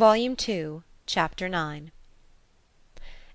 Volume 0.00 0.34
Two, 0.34 0.82
Chapter 1.04 1.44
IX 1.44 1.90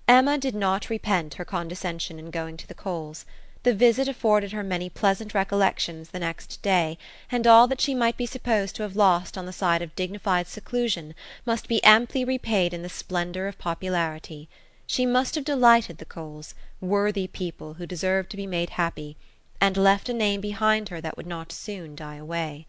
Emma 0.07 0.39
did 0.39 0.55
not 0.55 0.89
repent 0.89 1.35
her 1.35 1.45
condescension 1.45 2.17
in 2.17 2.31
going 2.31 2.57
to 2.57 2.67
the 2.67 2.73
Coles. 2.73 3.23
The 3.61 3.75
visit 3.75 4.07
afforded 4.07 4.51
her 4.51 4.63
many 4.63 4.89
pleasant 4.89 5.35
recollections 5.35 6.09
the 6.09 6.17
next 6.17 6.63
day, 6.63 6.97
and 7.31 7.45
all 7.45 7.67
that 7.67 7.81
she 7.81 7.93
might 7.93 8.17
be 8.17 8.25
supposed 8.25 8.75
to 8.77 8.81
have 8.81 8.95
lost 8.95 9.37
on 9.37 9.45
the 9.45 9.53
side 9.53 9.83
of 9.83 9.95
dignified 9.95 10.47
seclusion 10.47 11.13
must 11.45 11.67
be 11.67 11.83
amply 11.83 12.25
repaid 12.25 12.73
in 12.73 12.81
the 12.81 12.89
splendour 12.89 13.45
of 13.45 13.59
popularity. 13.59 14.49
She 14.87 15.05
must 15.05 15.35
have 15.35 15.45
delighted 15.45 15.99
the 15.99 16.03
Coles, 16.03 16.55
worthy 16.81 17.27
people 17.27 17.75
who 17.75 17.85
deserved 17.85 18.31
to 18.31 18.37
be 18.37 18.47
made 18.47 18.71
happy, 18.71 19.17
and 19.61 19.77
left 19.77 20.09
a 20.09 20.13
name 20.13 20.41
behind 20.41 20.89
her 20.89 20.99
that 20.99 21.15
would 21.15 21.27
not 21.27 21.51
soon 21.51 21.95
die 21.95 22.15
away. 22.15 22.65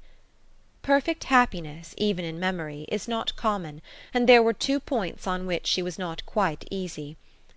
Perfect 0.86 1.24
happiness, 1.24 1.96
even 1.98 2.24
in 2.24 2.38
memory, 2.38 2.86
is 2.86 3.08
not 3.08 3.34
common, 3.34 3.82
and 4.14 4.28
there 4.28 4.40
were 4.40 4.52
two 4.52 4.78
points 4.78 5.26
on 5.26 5.44
which 5.44 5.66
she 5.66 5.82
was 5.82 5.98
not 5.98 6.24
quite 6.26 6.64
easy. 6.70 7.16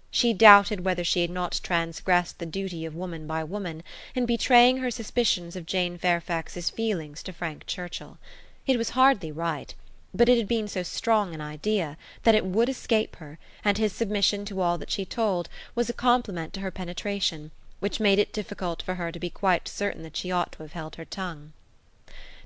She 0.09 0.33
doubted 0.33 0.83
whether 0.83 1.03
she 1.03 1.21
had 1.21 1.29
not 1.29 1.59
transgressed 1.61 2.39
the 2.39 2.47
duty 2.47 2.85
of 2.85 2.95
woman 2.95 3.27
by 3.27 3.43
woman 3.43 3.83
in 4.15 4.25
betraying 4.25 4.77
her 4.77 4.89
suspicions 4.89 5.55
of 5.55 5.67
Jane 5.67 5.95
Fairfax's 5.95 6.71
feelings 6.71 7.21
to 7.21 7.31
Frank 7.31 7.67
Churchill. 7.67 8.17
It 8.65 8.79
was 8.79 8.97
hardly 8.97 9.31
right, 9.31 9.75
but 10.11 10.27
it 10.27 10.39
had 10.39 10.47
been 10.47 10.67
so 10.67 10.81
strong 10.81 11.35
an 11.35 11.39
idea 11.39 11.97
that 12.23 12.33
it 12.33 12.47
would 12.47 12.67
escape 12.67 13.17
her, 13.17 13.37
and 13.63 13.77
his 13.77 13.93
submission 13.93 14.43
to 14.45 14.59
all 14.59 14.79
that 14.79 14.89
she 14.89 15.05
told 15.05 15.49
was 15.75 15.87
a 15.87 15.93
compliment 15.93 16.51
to 16.53 16.61
her 16.61 16.71
penetration, 16.71 17.51
which 17.79 17.99
made 17.99 18.17
it 18.17 18.33
difficult 18.33 18.81
for 18.81 18.95
her 18.95 19.11
to 19.11 19.19
be 19.19 19.29
quite 19.29 19.67
certain 19.67 20.01
that 20.01 20.17
she 20.17 20.31
ought 20.31 20.53
to 20.53 20.63
have 20.63 20.73
held 20.73 20.95
her 20.95 21.05
tongue. 21.05 21.53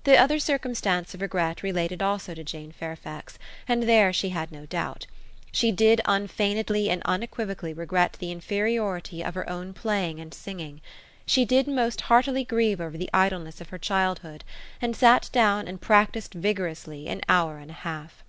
The 0.03 0.17
other 0.17 0.37
circumstance 0.37 1.13
of 1.13 1.21
regret 1.21 1.63
related 1.63 2.01
also 2.01 2.33
to 2.33 2.43
Jane 2.43 2.73
Fairfax, 2.73 3.39
and 3.67 3.83
there 3.83 4.11
she 4.11 4.29
had 4.29 4.51
no 4.51 4.65
doubt. 4.65 5.05
She 5.51 5.71
did 5.71 6.01
unfeignedly 6.05 6.89
and 6.89 7.01
unequivocally 7.05 7.73
regret 7.73 8.17
the 8.19 8.31
inferiority 8.31 9.23
of 9.23 9.35
her 9.35 9.49
own 9.49 9.73
playing 9.73 10.19
and 10.19 10.33
singing. 10.33 10.81
She 11.25 11.45
did 11.45 11.67
most 11.69 12.01
heartily 12.01 12.43
grieve 12.43 12.81
over 12.81 12.97
the 12.97 13.09
idleness 13.13 13.61
of 13.61 13.69
her 13.69 13.77
childhood, 13.77 14.43
and 14.81 14.93
sat 14.93 15.29
down 15.31 15.69
and 15.69 15.79
practised 15.79 16.33
vigorously 16.33 17.07
an 17.07 17.21
hour 17.29 17.59
and 17.59 17.71
a 17.71 17.85
half. 17.85 18.23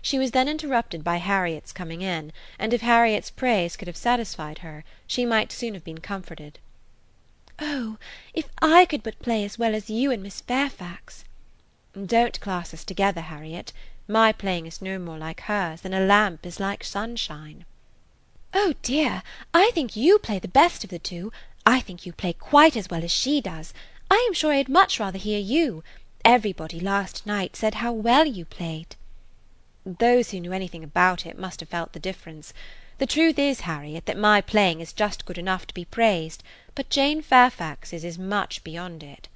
She 0.00 0.18
was 0.18 0.30
then 0.30 0.48
interrupted 0.48 1.02
by 1.02 1.16
Harriet's 1.16 1.72
coming 1.72 2.02
in, 2.02 2.32
and 2.56 2.72
if 2.72 2.82
Harriet's 2.82 3.30
praise 3.30 3.76
could 3.76 3.88
have 3.88 3.96
satisfied 3.96 4.58
her, 4.58 4.84
she 5.08 5.24
might 5.24 5.50
soon 5.50 5.74
have 5.74 5.82
been 5.82 5.98
comforted. 5.98 6.60
"Oh, 7.60 7.98
if 8.32 8.48
I 8.60 8.84
could 8.84 9.04
but 9.04 9.20
play 9.20 9.44
as 9.44 9.58
well 9.60 9.76
as 9.76 9.88
you 9.88 10.10
and 10.10 10.22
Miss 10.22 10.40
Fairfax!" 10.40 11.24
"Don't 11.94 12.40
class 12.40 12.74
us 12.74 12.84
together, 12.84 13.20
Harriet. 13.20 13.72
My 14.08 14.32
playing 14.32 14.66
is 14.66 14.82
no 14.82 14.98
more 14.98 15.18
like 15.18 15.42
hers 15.42 15.82
than 15.82 15.94
a 15.94 16.00
lamp 16.00 16.44
is 16.44 16.58
like 16.58 16.82
sunshine." 16.82 17.64
"Oh 18.52 18.74
dear, 18.82 19.22
I 19.54 19.70
think 19.72 19.94
you 19.94 20.18
play 20.18 20.40
the 20.40 20.48
best 20.48 20.82
of 20.82 20.90
the 20.90 20.98
two. 20.98 21.30
I 21.64 21.78
think 21.78 22.04
you 22.04 22.12
play 22.12 22.32
quite 22.32 22.76
as 22.76 22.90
well 22.90 23.04
as 23.04 23.12
she 23.12 23.40
does. 23.40 23.72
I 24.10 24.16
am 24.26 24.34
sure 24.34 24.50
I 24.52 24.56
had 24.56 24.68
much 24.68 24.98
rather 24.98 25.18
hear 25.18 25.38
you. 25.38 25.84
Everybody 26.24 26.80
last 26.80 27.24
night 27.24 27.54
said 27.54 27.76
how 27.76 27.92
well 27.92 28.26
you 28.26 28.44
played." 28.44 28.96
"Those 29.86 30.30
who 30.30 30.40
knew 30.40 30.52
anything 30.52 30.82
about 30.82 31.24
it 31.24 31.38
must 31.38 31.60
have 31.60 31.68
felt 31.68 31.92
the 31.92 32.00
difference. 32.00 32.52
The 32.98 33.06
truth 33.06 33.38
is, 33.38 33.60
Harriet, 33.60 34.06
that 34.06 34.18
my 34.18 34.40
playing 34.40 34.80
is 34.80 34.92
just 34.92 35.24
good 35.24 35.38
enough 35.38 35.66
to 35.66 35.74
be 35.74 35.84
praised 35.84 36.42
but 36.76 36.90
Jane 36.90 37.22
Fairfax's 37.22 38.02
is 38.02 38.18
much 38.18 38.64
beyond 38.64 39.04
it." 39.04 39.28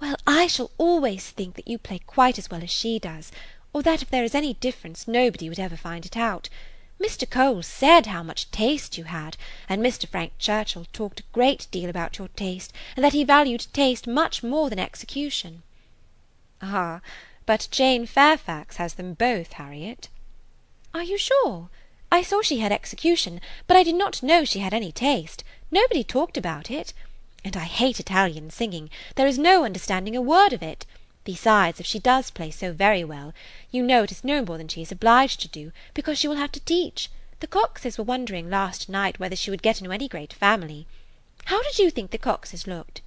"Well, 0.00 0.14
I 0.28 0.46
shall 0.46 0.70
always 0.78 1.30
think 1.30 1.56
that 1.56 1.66
you 1.66 1.76
play 1.76 1.98
quite 1.98 2.38
as 2.38 2.48
well 2.50 2.62
as 2.62 2.70
she 2.70 3.00
does, 3.00 3.32
or 3.72 3.82
that 3.82 4.00
if 4.00 4.10
there 4.10 4.22
is 4.22 4.34
any 4.34 4.54
difference 4.54 5.08
nobody 5.08 5.48
would 5.48 5.58
ever 5.58 5.76
find 5.76 6.06
it 6.06 6.16
out. 6.16 6.48
Mr. 7.00 7.28
Cole 7.28 7.64
said 7.64 8.06
how 8.06 8.22
much 8.22 8.50
taste 8.52 8.96
you 8.96 9.04
had, 9.04 9.36
and 9.68 9.82
Mr. 9.82 10.08
Frank 10.08 10.34
Churchill 10.38 10.86
talked 10.92 11.18
a 11.18 11.32
great 11.32 11.66
deal 11.72 11.90
about 11.90 12.16
your 12.16 12.28
taste, 12.28 12.72
and 12.94 13.04
that 13.04 13.12
he 13.12 13.24
valued 13.24 13.66
taste 13.72 14.06
much 14.06 14.44
more 14.44 14.70
than 14.70 14.78
execution." 14.78 15.64
"Ah, 16.62 17.00
but 17.44 17.66
Jane 17.72 18.06
Fairfax 18.06 18.76
has 18.76 18.94
them 18.94 19.14
both, 19.14 19.54
Harriet." 19.54 20.08
"Are 20.94 21.02
you 21.02 21.18
sure? 21.18 21.70
I 22.16 22.22
saw 22.22 22.40
she 22.40 22.60
had 22.60 22.72
execution, 22.72 23.42
but 23.66 23.76
I 23.76 23.82
did 23.82 23.94
not 23.94 24.22
know 24.22 24.42
she 24.42 24.60
had 24.60 24.72
any 24.72 24.90
taste. 24.90 25.44
Nobody 25.70 26.02
talked 26.02 26.38
about 26.38 26.70
it. 26.70 26.94
And 27.44 27.54
I 27.54 27.64
hate 27.64 28.00
Italian 28.00 28.48
singing; 28.48 28.88
there 29.16 29.26
is 29.26 29.38
no 29.38 29.66
understanding 29.66 30.16
a 30.16 30.22
word 30.22 30.54
of 30.54 30.62
it. 30.62 30.86
Besides, 31.24 31.78
if 31.78 31.84
she 31.84 31.98
does 31.98 32.30
play 32.30 32.50
so 32.50 32.72
very 32.72 33.04
well, 33.04 33.34
you 33.70 33.82
know 33.82 34.04
it 34.04 34.12
is 34.12 34.24
no 34.24 34.42
more 34.42 34.56
than 34.56 34.68
she 34.68 34.80
is 34.80 34.90
obliged 34.90 35.42
to 35.42 35.48
do, 35.48 35.72
because 35.92 36.18
she 36.18 36.26
will 36.26 36.36
have 36.36 36.52
to 36.52 36.60
teach. 36.60 37.10
The 37.40 37.46
Coxes 37.46 37.98
were 37.98 38.04
wondering 38.04 38.48
last 38.48 38.88
night 38.88 39.20
whether 39.20 39.36
she 39.36 39.50
would 39.50 39.60
get 39.60 39.82
into 39.82 39.92
any 39.92 40.08
great 40.08 40.32
family. 40.32 40.86
How 41.44 41.62
did 41.64 41.78
you 41.78 41.90
think 41.90 42.12
the 42.12 42.16
Coxes 42.16 42.66
looked?" 42.66 43.02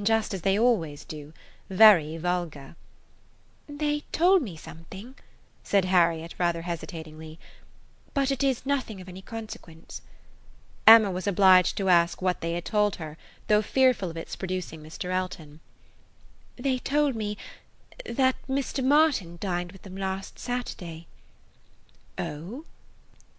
"Just 0.00 0.32
as 0.32 0.42
they 0.42 0.56
always 0.56 1.04
do, 1.04 1.32
very 1.68 2.16
vulgar." 2.18 2.76
"They 3.68 4.04
told 4.12 4.42
me 4.42 4.56
something," 4.56 5.16
said 5.64 5.86
Harriet 5.86 6.36
rather 6.38 6.62
hesitatingly, 6.62 7.40
"but 8.14 8.30
it 8.30 8.44
is 8.44 8.66
nothing 8.66 9.00
of 9.00 9.08
any 9.08 9.22
consequence. 9.22 10.02
Emma 10.86 11.10
was 11.10 11.26
obliged 11.26 11.76
to 11.76 11.88
ask 11.88 12.20
what 12.20 12.40
they 12.40 12.52
had 12.52 12.64
told 12.64 12.96
her, 12.96 13.16
though 13.46 13.62
fearful 13.62 14.10
of 14.10 14.16
its 14.16 14.36
producing 14.36 14.82
Mr. 14.82 15.10
Elton. 15.10 15.60
"They 16.56 16.78
told 16.78 17.16
me 17.16 17.38
that 18.04 18.36
Mr. 18.48 18.84
Martin 18.84 19.38
dined 19.40 19.72
with 19.72 19.82
them 19.82 19.96
last 19.96 20.38
Saturday." 20.38 21.06
"Oh?" 22.18 22.64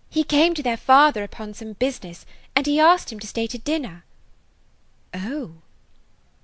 "He 0.10 0.24
came 0.24 0.54
to 0.56 0.64
their 0.64 0.78
father 0.78 1.24
upon 1.24 1.54
some 1.54 1.74
business, 1.74 2.26
and 2.56 2.66
he 2.66 2.80
asked 2.80 3.12
him 3.12 3.20
to 3.20 3.28
stay 3.28 3.46
to 3.48 3.58
dinner." 3.58 4.04
"Oh!" 5.14 5.56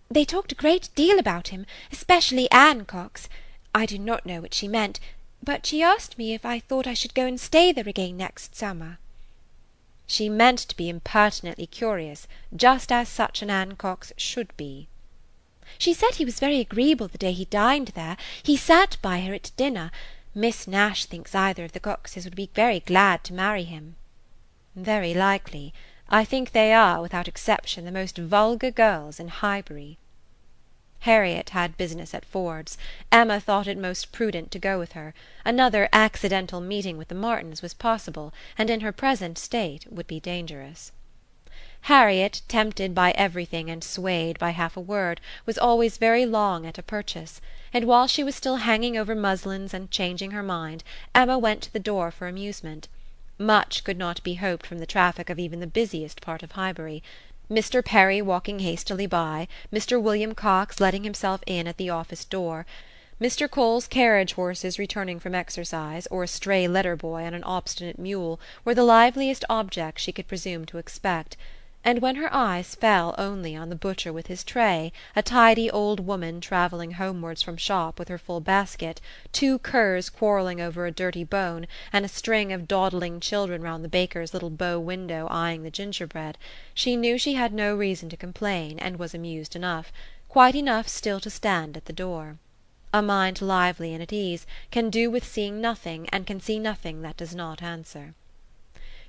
"They 0.10 0.26
talked 0.26 0.52
a 0.52 0.56
great 0.64 0.90
deal 0.96 1.18
about 1.18 1.48
him, 1.48 1.66
especially 1.92 2.52
Anne 2.52 2.86
Cox. 2.86 3.30
I 3.74 3.86
do 3.86 3.98
not 3.98 4.26
know 4.26 4.42
what 4.42 4.54
she 4.54 4.68
meant, 4.68 5.00
but 5.44 5.66
she 5.66 5.82
asked 5.82 6.18
me 6.18 6.34
if 6.34 6.46
I 6.46 6.60
thought 6.60 6.88
I 6.88 6.94
should 6.94 7.14
go 7.14 7.26
and 7.26 7.40
stay 7.40 7.72
there 7.72 7.88
again 7.88 8.18
next 8.18 8.56
summer. 8.56 9.00
She 10.06 10.28
meant 10.28 10.60
to 10.60 10.76
be 10.76 10.90
impertinently 10.90 11.68
curious, 11.68 12.28
just 12.56 12.92
as 12.92 13.08
such 13.08 13.42
an 13.42 13.50
Anne 13.50 13.76
Cox 13.76 14.12
should 14.18 14.56
be. 14.58 14.88
She 15.78 15.94
said 15.94 16.16
he 16.16 16.26
was 16.26 16.40
very 16.40 16.60
agreeable 16.60 17.08
the 17.08 17.20
day 17.20 17.32
he 17.32 17.46
dined 17.46 17.90
there. 17.90 18.18
He 18.42 18.58
sat 18.58 18.98
by 19.02 19.22
her 19.22 19.34
at 19.36 19.52
dinner. 19.56 19.92
Miss 20.34 20.68
Nash 20.68 21.06
thinks 21.06 21.36
either 21.36 21.64
of 21.64 21.74
the 21.74 21.80
Coxes 21.80 22.26
would 22.26 22.36
be 22.36 22.50
very 22.56 22.80
glad 22.80 23.24
to 23.26 23.34
marry 23.34 23.64
him." 23.64 23.96
"Very 24.76 25.14
likely. 25.14 25.74
I 26.10 26.26
think 26.26 26.52
they 26.52 26.74
are, 26.74 27.02
without 27.02 27.28
exception, 27.28 27.86
the 27.86 27.92
most 27.92 28.18
vulgar 28.18 28.72
girls 28.72 29.20
in 29.20 29.28
Highbury." 29.28 30.00
Harriet 31.04 31.52
had 31.52 31.78
business 31.78 32.14
at 32.14 32.26
Ford's. 32.26 32.78
Emma 33.12 33.40
thought 33.40 33.68
it 33.68 33.78
most 33.78 34.12
prudent 34.12 34.52
to 34.52 34.60
go 34.60 34.78
with 34.78 34.92
her; 34.92 35.14
another 35.46 35.88
accidental 35.94 36.60
meeting 36.60 36.98
with 36.98 37.08
the 37.08 37.16
Martins 37.16 37.62
was 37.62 37.74
possible, 37.74 38.34
and 38.58 38.70
in 38.70 38.82
her 38.82 38.92
present 38.92 39.38
state 39.38 39.86
would 39.90 40.08
be 40.08 40.20
dangerous. 40.20 40.92
Harriet, 41.84 42.42
tempted 42.50 42.94
by 42.94 43.12
everything 43.12 43.70
and 43.70 43.82
swayed 43.82 44.38
by 44.38 44.50
half 44.50 44.76
a 44.76 44.82
word, 44.82 45.22
was 45.46 45.58
always 45.58 45.98
very 45.98 46.26
long 46.26 46.66
at 46.66 46.78
a 46.78 46.84
purchase, 46.84 47.40
and 47.74 47.86
while 47.86 48.06
she 48.06 48.22
was 48.24 48.36
still 48.36 48.58
hanging 48.58 48.98
over 48.98 49.16
muslins 49.16 49.74
and 49.74 49.92
changing 49.92 50.32
her 50.32 50.44
mind, 50.44 50.84
Emma 51.16 51.38
went 51.40 51.62
to 51.64 51.72
the 51.72 51.80
door 51.80 52.12
for 52.12 52.28
amusement. 52.28 52.90
Much 53.38 53.86
could 53.86 53.98
not 53.98 54.22
be 54.22 54.34
hoped 54.34 54.66
from 54.66 54.80
the 54.80 54.86
traffic 54.86 55.30
of 55.30 55.40
even 55.40 55.62
the 55.62 55.68
busiest 55.68 56.20
part 56.20 56.44
of 56.44 56.52
Highbury. 56.52 57.02
Mr. 57.50 57.84
Perry 57.84 58.22
walking 58.22 58.60
hastily 58.60 59.08
by, 59.08 59.48
Mr. 59.74 60.00
William 60.00 60.36
Cox 60.36 60.80
letting 60.80 61.04
himself 61.04 61.42
in 61.48 61.68
at 61.68 61.78
the 61.78 61.90
office 61.90 62.24
door, 62.24 62.64
Mr. 63.20 63.50
Cole's 63.50 63.88
carriage 63.88 64.34
horses 64.34 64.78
returning 64.78 65.20
from 65.20 65.34
exercise, 65.34 66.06
or 66.12 66.24
a 66.24 66.28
stray 66.28 66.68
letter 66.68 66.96
boy 66.96 67.24
on 67.24 67.34
an 67.34 67.44
obstinate 67.44 67.98
mule, 67.98 68.40
were 68.64 68.76
the 68.76 68.84
liveliest 68.84 69.44
objects 69.50 70.04
she 70.04 70.12
could 70.12 70.28
presume 70.28 70.64
to 70.64 70.78
expect 70.78 71.38
and 71.84 72.02
when 72.02 72.18
her 72.18 72.34
eyes 72.34 72.76
fell 72.76 73.16
only 73.18 73.56
on 73.56 73.70
the 73.70 73.76
butcher 73.76 74.12
with 74.12 74.28
his 74.28 74.44
tray, 74.44 74.92
a 75.16 75.22
tidy 75.22 75.72
old 75.72 76.02
woman 76.02 76.42
travelling 76.42 76.92
homewards 76.92 77.42
from 77.42 77.56
shop 77.56 77.98
with 77.98 78.10
her 78.10 78.18
full 78.18 78.42
basket, 78.42 79.00
two 79.32 79.58
curs 79.60 80.10
quarrelling 80.10 80.60
over 80.60 80.86
a 80.86 80.92
dirty 80.92 81.24
bone, 81.24 81.66
and 81.94 82.04
a 82.04 82.10
string 82.10 82.52
of 82.52 82.68
dawdling 82.68 83.20
children 83.20 83.62
round 83.62 83.84
the 83.84 83.90
baker's 83.90 84.34
little 84.34 84.50
bow 84.50 84.78
window 84.78 85.28
eyeing 85.32 85.64
the 85.64 85.72
gingerbread, 85.72 86.38
she 86.74 86.98
knew 86.98 87.18
she 87.18 87.36
had 87.36 87.54
no 87.54 87.76
reason 87.76 88.10
to 88.10 88.18
complain, 88.18 88.78
and 88.80 89.00
was 89.00 89.14
amused 89.14 89.56
enough, 89.56 89.94
quite 90.28 90.56
enough 90.56 90.88
still 90.88 91.20
to 91.20 91.30
stand 91.30 91.78
at 91.78 91.86
the 91.86 91.94
door. 91.94 92.38
A 92.94 93.02
mind 93.02 93.42
lively 93.42 93.94
and 93.94 94.04
at 94.04 94.12
ease 94.12 94.46
can 94.70 94.90
do 94.90 95.10
with 95.10 95.24
seeing 95.24 95.62
nothing 95.62 96.10
and 96.10 96.28
can 96.28 96.40
see 96.42 96.60
nothing 96.60 97.04
that 97.04 97.18
does 97.18 97.34
not 97.34 97.62
answer. 97.62 98.16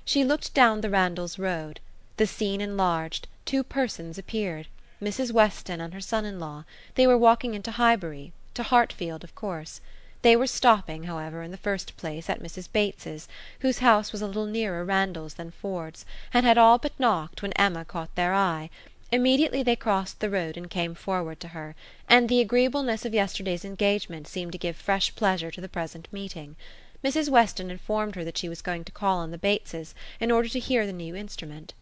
She 0.05 0.23
looked 0.23 0.53
down 0.53 0.81
the 0.81 0.89
Randalls 0.89 1.37
road. 1.37 1.79
The 2.17 2.27
scene 2.27 2.59
enlarged; 2.59 3.29
two 3.45 3.63
persons 3.63 4.17
appeared 4.17 4.67
Mrs. 5.01 5.31
Weston 5.31 5.79
and 5.79 5.93
her 5.93 6.01
son 6.01 6.25
in 6.25 6.41
law; 6.41 6.65
they 6.95 7.07
were 7.07 7.17
walking 7.17 7.53
into 7.53 7.71
Highbury 7.71 8.33
to 8.53 8.63
Hartfield, 8.63 9.23
of 9.23 9.33
course. 9.33 9.79
They 10.21 10.35
were 10.35 10.45
stopping, 10.45 11.03
however, 11.03 11.41
in 11.41 11.51
the 11.51 11.55
first 11.57 11.95
place 11.95 12.29
at 12.29 12.41
Mrs 12.43 12.69
Bates's, 12.69 13.29
whose 13.61 13.77
house 13.79 14.11
was 14.11 14.21
a 14.21 14.27
little 14.27 14.45
nearer 14.45 14.83
Randalls 14.83 15.35
than 15.35 15.51
Ford's, 15.51 16.05
and 16.33 16.45
had 16.45 16.57
all 16.57 16.77
but 16.77 16.99
knocked 16.99 17.41
when 17.41 17.53
Emma 17.53 17.85
caught 17.85 18.13
their 18.15 18.33
eye. 18.33 18.69
Immediately 19.13 19.63
they 19.63 19.77
crossed 19.77 20.19
the 20.19 20.29
road 20.29 20.57
and 20.57 20.69
came 20.69 20.93
forward 20.95 21.39
to 21.39 21.47
her, 21.55 21.75
and 22.09 22.27
the 22.27 22.41
agreeableness 22.41 23.05
of 23.05 23.13
yesterday's 23.13 23.63
engagement 23.63 24.27
seemed 24.27 24.51
to 24.51 24.57
give 24.57 24.75
fresh 24.75 25.15
pleasure 25.15 25.49
to 25.49 25.61
the 25.61 25.69
present 25.69 26.09
meeting. 26.11 26.57
Mrs 27.05 27.29
Weston 27.29 27.71
informed 27.71 28.15
her 28.15 28.25
that 28.25 28.37
she 28.37 28.49
was 28.49 28.61
going 28.61 28.83
to 28.83 28.91
call 28.91 29.19
on 29.19 29.31
the 29.31 29.37
Bateses 29.37 29.95
in 30.19 30.29
order 30.29 30.49
to 30.49 30.59
hear 30.59 30.85
the 30.85 30.91
new 30.91 31.15
instrument. 31.15 31.73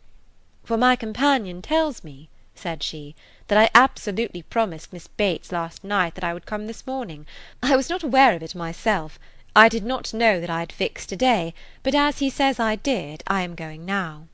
"For 0.66 0.76
my 0.76 0.98
companion 0.98 1.62
tells 1.62 2.04
me," 2.04 2.28
said 2.54 2.84
she, 2.84 3.16
"that 3.48 3.58
I 3.58 3.70
absolutely 3.74 4.42
promised 4.42 4.92
Miss 4.92 5.08
Bates 5.08 5.54
last 5.54 5.86
night 5.86 6.16
that 6.16 6.24
I 6.26 6.34
would 6.34 6.46
come 6.46 6.68
this 6.68 6.86
morning. 6.86 7.26
I 7.64 7.78
was 7.78 7.90
not 7.90 8.04
aware 8.04 8.36
of 8.36 8.44
it 8.44 8.54
myself. 8.54 9.18
I 9.56 9.70
did 9.70 9.86
not 9.86 10.14
know 10.14 10.42
that 10.42 10.50
I 10.50 10.60
had 10.60 10.74
fixed 10.74 11.14
a 11.14 11.16
day, 11.16 11.54
but 11.82 11.96
as 11.96 12.20
he 12.20 12.30
says 12.30 12.60
I 12.60 12.76
did, 12.76 13.24
I 13.26 13.44
am 13.44 13.56
going 13.56 13.86
now." 13.86 14.28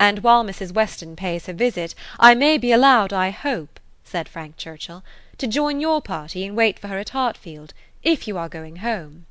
"And 0.00 0.20
while 0.20 0.42
Mrs. 0.42 0.72
Weston 0.72 1.16
pays 1.16 1.44
her 1.44 1.52
visit, 1.52 1.94
I 2.18 2.34
may 2.34 2.56
be 2.56 2.72
allowed, 2.72 3.12
I 3.12 3.28
hope," 3.28 3.78
said 4.04 4.30
Frank 4.30 4.56
Churchill, 4.56 5.04
"to 5.36 5.46
join 5.46 5.80
your 5.80 6.00
party 6.00 6.46
and 6.46 6.56
wait 6.56 6.78
for 6.78 6.88
her 6.88 6.98
at 6.98 7.10
Hartfield, 7.10 7.74
if 8.02 8.26
you 8.26 8.38
are 8.38 8.48
going 8.48 8.76
home." 8.76 9.26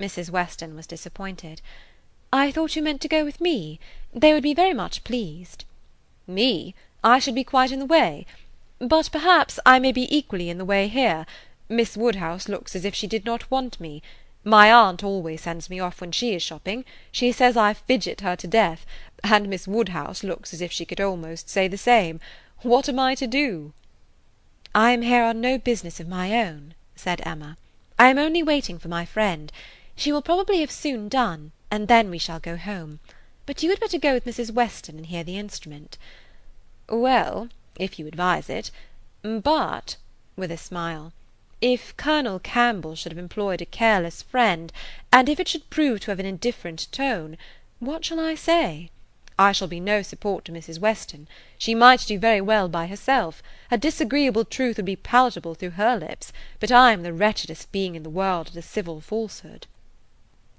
Mrs. 0.00 0.30
Weston 0.30 0.74
was 0.74 0.86
disappointed. 0.86 1.60
"I 2.34 2.50
thought 2.50 2.76
you 2.76 2.82
meant 2.82 3.02
to 3.02 3.08
go 3.08 3.26
with 3.26 3.42
me. 3.42 3.78
They 4.14 4.32
would 4.32 4.42
be 4.42 4.54
very 4.54 4.72
much 4.72 5.04
pleased." 5.04 5.66
"Me? 6.26 6.74
I 7.04 7.18
should 7.18 7.34
be 7.34 7.44
quite 7.44 7.70
in 7.70 7.78
the 7.78 7.84
way. 7.84 8.24
But 8.78 9.10
perhaps 9.12 9.60
I 9.66 9.78
may 9.78 9.92
be 9.92 10.08
equally 10.16 10.48
in 10.48 10.56
the 10.56 10.64
way 10.64 10.88
here. 10.88 11.26
Miss 11.68 11.94
Woodhouse 11.94 12.48
looks 12.48 12.74
as 12.74 12.86
if 12.86 12.94
she 12.94 13.06
did 13.06 13.26
not 13.26 13.50
want 13.50 13.78
me. 13.78 14.02
My 14.44 14.72
aunt 14.72 15.04
always 15.04 15.42
sends 15.42 15.68
me 15.68 15.78
off 15.78 16.00
when 16.00 16.10
she 16.10 16.34
is 16.34 16.42
shopping; 16.42 16.86
she 17.10 17.32
says 17.32 17.54
I 17.54 17.74
fidget 17.74 18.22
her 18.22 18.34
to 18.36 18.46
death, 18.46 18.86
and 19.22 19.50
Miss 19.50 19.68
Woodhouse 19.68 20.24
looks 20.24 20.54
as 20.54 20.62
if 20.62 20.72
she 20.72 20.86
could 20.86 21.02
almost 21.02 21.50
say 21.50 21.68
the 21.68 21.76
same. 21.76 22.18
What 22.62 22.88
am 22.88 22.98
I 22.98 23.14
to 23.16 23.26
do?" 23.26 23.74
"I 24.74 24.92
am 24.92 25.02
here 25.02 25.22
on 25.22 25.42
no 25.42 25.58
business 25.58 26.00
of 26.00 26.08
my 26.08 26.34
own," 26.34 26.72
said 26.96 27.20
Emma. 27.26 27.58
"I 27.98 28.08
am 28.08 28.16
only 28.16 28.42
waiting 28.42 28.78
for 28.78 28.88
my 28.88 29.04
friend. 29.04 29.52
She 29.94 30.10
will 30.10 30.22
probably 30.22 30.60
have 30.60 30.70
soon 30.70 31.10
done, 31.10 31.52
and 31.72 31.88
then 31.88 32.10
we 32.10 32.18
shall 32.18 32.38
go 32.38 32.58
home. 32.58 33.00
But 33.46 33.62
you 33.62 33.70
had 33.70 33.80
better 33.80 33.98
go 33.98 34.12
with 34.12 34.26
Mrs. 34.26 34.50
Weston 34.50 34.98
and 34.98 35.06
hear 35.06 35.24
the 35.24 35.38
instrument." 35.38 35.96
"Well, 36.86 37.48
if 37.76 37.98
you 37.98 38.06
advise 38.06 38.50
it. 38.50 38.70
But," 39.22 39.96
with 40.36 40.52
a 40.52 40.58
smile. 40.58 41.14
If 41.62 41.96
Colonel 41.96 42.38
Campbell 42.40 42.94
should 42.94 43.10
have 43.10 43.18
employed 43.18 43.62
a 43.62 43.64
careless 43.64 44.20
friend, 44.20 44.70
and 45.10 45.30
if 45.30 45.40
it 45.40 45.48
should 45.48 45.70
prove 45.70 46.00
to 46.00 46.10
have 46.10 46.20
an 46.20 46.26
indifferent 46.26 46.92
tone, 46.92 47.38
what 47.78 48.04
shall 48.04 48.20
I 48.20 48.34
say? 48.34 48.90
I 49.38 49.52
shall 49.52 49.66
be 49.66 49.80
no 49.80 50.02
support 50.02 50.44
to 50.44 50.52
Mrs. 50.52 50.78
Weston. 50.78 51.26
She 51.56 51.74
might 51.74 52.04
do 52.06 52.18
very 52.18 52.42
well 52.42 52.68
by 52.68 52.86
herself; 52.86 53.42
a 53.70 53.78
disagreeable 53.78 54.44
truth 54.44 54.76
would 54.76 54.84
be 54.84 54.96
palatable 54.96 55.54
through 55.54 55.80
her 55.80 55.96
lips, 55.96 56.34
but 56.60 56.70
I 56.70 56.92
am 56.92 57.02
the 57.02 57.14
wretchedest 57.14 57.72
being 57.72 57.94
in 57.94 58.02
the 58.02 58.10
world 58.10 58.48
at 58.48 58.56
a 58.56 58.60
civil 58.60 59.00
falsehood. 59.00 59.66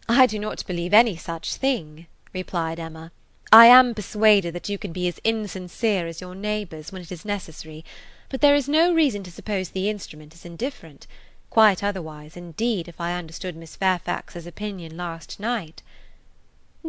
I 0.09 0.25
do 0.25 0.37
not 0.37 0.65
believe 0.65 0.93
any 0.93 1.15
such 1.15 1.55
thing, 1.55 2.07
replied 2.33 2.79
Emma. 2.79 3.11
I 3.51 3.67
am 3.67 3.93
persuaded 3.93 4.53
that 4.55 4.69
you 4.69 4.77
can 4.77 4.91
be 4.91 5.07
as 5.07 5.19
insincere 5.23 6.07
as 6.07 6.21
your 6.21 6.35
neighbours 6.35 6.91
when 6.91 7.01
it 7.01 7.11
is 7.11 7.23
necessary 7.23 7.85
but 8.33 8.41
there 8.41 8.55
is 8.55 8.67
no 8.67 8.91
reason 8.91 9.21
to 9.21 9.29
suppose 9.29 9.69
the 9.69 9.91
instrument 9.91 10.33
is 10.33 10.43
indifferent; 10.43 11.05
quite 11.51 11.83
otherwise, 11.83 12.35
indeed, 12.35 12.87
if 12.87 12.99
I 12.99 13.13
understood 13.13 13.55
Miss 13.55 13.75
Fairfax's 13.75 14.47
opinion 14.47 14.97
last 14.97 15.39
night." 15.39 15.83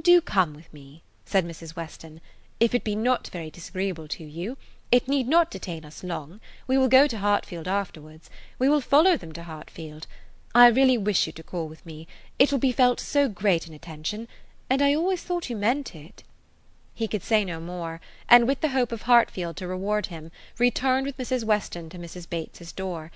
"Do 0.01 0.23
come 0.23 0.55
with 0.55 0.73
me," 0.73 1.03
said 1.27 1.45
Mrs. 1.45 1.77
Weston, 1.77 2.23
"if 2.61 2.75
it 2.75 2.83
be 2.83 2.97
not 2.97 3.29
very 3.29 3.51
disagreeable 3.51 4.09
to 4.09 4.25
you. 4.25 4.57
It 4.91 5.07
need 5.07 5.29
not 5.29 5.51
detain 5.51 5.85
us 5.85 6.03
long. 6.03 6.41
We 6.67 6.79
will 6.79 6.89
go 6.89 7.07
to 7.07 7.19
Hartfield 7.19 7.69
afterwards. 7.69 8.31
We 8.59 8.71
will 8.71 8.81
follow 8.81 9.19
them 9.19 9.33
to 9.33 9.43
Hartfield. 9.43 10.07
I 10.57 10.69
really 10.69 10.97
wish 10.97 11.27
you 11.27 11.33
to 11.33 11.43
call 11.43 11.67
with 11.67 11.85
me. 11.85 12.07
It 12.39 12.53
will 12.53 12.61
be 12.61 12.71
felt 12.71 13.01
so 13.01 13.29
great 13.29 13.67
an 13.67 13.75
attention, 13.75 14.29
and 14.71 14.81
I 14.81 14.95
always 14.95 15.21
thought 15.21 15.51
you 15.51 15.57
meant 15.57 15.97
it. 15.97 16.23
He 16.95 17.09
could 17.09 17.25
say 17.25 17.45
no 17.45 17.59
more, 17.59 18.01
and 18.29 18.47
with 18.47 18.61
the 18.61 18.69
hope 18.69 18.93
of 18.93 19.03
Hartfield 19.03 19.57
to 19.57 19.67
reward 19.67 20.07
him, 20.07 20.31
returned 20.57 21.07
with 21.07 21.17
Mrs. 21.17 21.43
Weston 21.43 21.91
to 21.91 21.99
Mrs. 21.99 22.31
Bates's 22.31 22.71
door. 22.71 23.11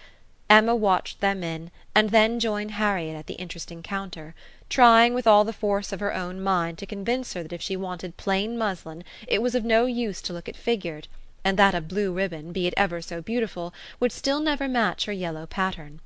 Emma 0.51 0.75
watched 0.75 1.21
them 1.21 1.45
in, 1.45 1.71
and 1.95 2.11
then 2.11 2.41
joined 2.41 2.73
Harriet 2.73 3.15
at 3.15 3.29
the 3.29 3.35
interesting 3.35 3.85
counter, 3.85 4.35
trying 4.69 5.15
with 5.15 5.29
all 5.29 5.45
the 5.45 5.53
force 5.53 5.93
of 5.93 6.01
her 6.01 6.13
own 6.13 6.43
mind 6.43 6.77
to 6.79 6.87
convince 6.87 7.35
her 7.35 7.45
that 7.45 7.53
if 7.53 7.63
she 7.63 7.77
wanted 7.77 8.17
plain 8.17 8.59
muslin 8.59 9.05
it 9.29 9.41
was 9.41 9.55
of 9.55 9.65
no 9.65 9.87
use 9.87 10.21
to 10.23 10.33
look 10.33 10.49
at 10.49 10.57
figured, 10.57 11.07
and 11.45 11.57
that 11.57 11.73
a 11.73 11.81
blue 11.81 12.13
ribbon, 12.13 12.51
be 12.51 12.67
it 12.67 12.75
ever 12.77 13.01
so 13.01 13.23
beautiful, 13.23 13.73
would 14.01 14.11
still 14.11 14.41
never 14.41 14.67
match 14.67 15.05
her 15.05 15.13
yellow 15.13 15.47
pattern. 15.47 16.01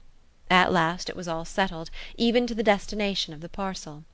At 0.52 0.70
last 0.70 1.08
it 1.08 1.16
was 1.16 1.28
all 1.28 1.46
settled, 1.46 1.88
even 2.18 2.46
to 2.46 2.54
the 2.54 2.62
destination 2.62 3.32
of 3.32 3.40
the 3.40 3.48
parcel. 3.48 4.04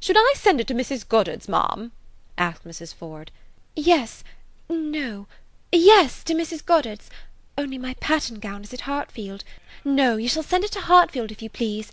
"Should 0.00 0.16
I 0.18 0.34
send 0.34 0.60
it 0.60 0.66
to 0.66 0.74
Mrs. 0.74 1.06
Goddard's, 1.06 1.48
ma'am?" 1.48 1.92
asked 2.36 2.64
Mrs. 2.64 2.92
Ford. 2.92 3.30
"Yes 3.76 4.24
no 4.68 5.28
yes, 5.70 6.24
to 6.24 6.34
Mrs. 6.34 6.64
Goddard's. 6.64 7.08
Only 7.56 7.78
my 7.78 7.94
pattern 8.00 8.40
gown 8.40 8.64
is 8.64 8.74
at 8.74 8.88
Hartfield. 8.90 9.44
No, 9.84 10.16
you 10.16 10.28
shall 10.28 10.42
send 10.42 10.64
it 10.64 10.72
to 10.72 10.80
Hartfield 10.80 11.30
if 11.30 11.40
you 11.40 11.48
please. 11.48 11.92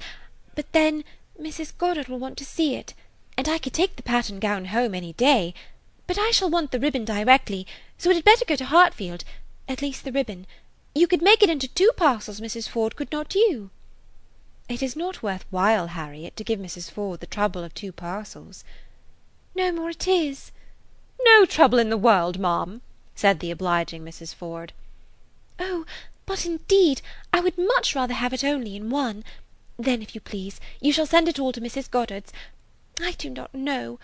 But 0.55 0.71
then 0.71 1.03
Mrs. 1.39 1.77
Goddard 1.77 2.07
will 2.07 2.17
want 2.17 2.39
to 2.39 2.45
see 2.45 2.73
it, 2.73 2.95
and 3.38 3.47
I 3.47 3.59
could 3.59 3.73
take 3.73 3.97
the 3.97 4.01
pattern 4.01 4.39
gown 4.39 4.65
home 4.65 4.95
any 4.95 5.13
day. 5.13 5.53
But 6.07 6.17
I 6.17 6.31
shall 6.31 6.50
want 6.50 6.71
the 6.71 6.79
ribbon 6.79 7.05
directly, 7.05 7.67
so 8.00 8.09
it 8.09 8.15
had 8.15 8.25
better 8.25 8.45
go 8.45 8.55
to 8.55 8.65
Hartfield 8.65 9.23
at 9.67 9.83
least 9.83 10.05
the 10.05 10.11
ribbon. 10.11 10.47
You 10.95 11.07
could 11.07 11.24
make 11.24 11.42
it 11.42 11.50
into 11.50 11.68
two 11.68 11.90
parcels, 11.98 12.40
Mrs. 12.40 12.69
Ford, 12.69 12.95
could 12.95 13.12
not 13.12 13.34
you?" 13.34 13.72
"It 14.69 14.84
is 14.84 14.95
not 14.95 15.24
worth 15.24 15.44
while, 15.50 15.88
Harriet, 15.88 16.36
to 16.36 16.44
give 16.44 16.60
Mrs. 16.60 16.92
Ford 16.92 17.19
the 17.19 17.25
trouble 17.25 17.63
of 17.63 17.74
two 17.74 17.92
parcels. 17.92 18.63
"No 19.56 19.72
more 19.72 19.90
it 19.90 20.07
is." 20.07 20.51
"No 21.25 21.48
trouble 21.48 21.80
in 21.80 21.90
the 21.90 21.98
world, 21.98 22.38
ma'am," 22.38 22.84
said 23.16 23.40
the 23.40 23.50
obliging 23.50 24.06
Mrs. 24.06 24.36
Ford. 24.36 24.72
"Oh, 25.57 25.84
but 26.28 26.45
indeed 26.45 27.01
I 27.34 27.39
would 27.39 27.57
much 27.57 27.96
rather 27.96 28.13
have 28.13 28.31
it 28.31 28.44
only 28.44 28.75
in 28.75 28.92
one. 28.92 29.24
Then, 29.80 30.04
if 30.04 30.13
you 30.13 30.22
please, 30.22 30.60
you 30.80 30.94
shall 30.94 31.07
send 31.07 31.28
it 31.28 31.39
all 31.39 31.51
to 31.54 31.62
Mrs. 31.62 31.89
Goddard's. 31.89 32.31
I 33.01 33.13
do 33.13 33.32
not 33.32 33.56
know. 33.56 34.00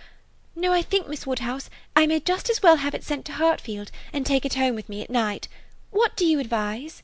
No, 0.56 0.74
I 0.74 0.82
think, 0.82 1.08
Miss 1.08 1.28
Woodhouse, 1.28 1.70
I 1.96 2.08
may 2.08 2.20
just 2.20 2.50
as 2.50 2.63
well 2.63 2.78
have 2.78 2.96
it 2.96 3.04
sent 3.04 3.25
to 3.25 3.34
Hartfield, 3.34 3.92
and 4.12 4.25
take 4.25 4.44
it 4.44 4.56
home 4.56 4.74
with 4.74 4.90
me 4.90 5.04
at 5.04 5.12
night. 5.12 5.48
What 5.91 6.15
do 6.15 6.24
you 6.24 6.39
advise?" 6.39 7.01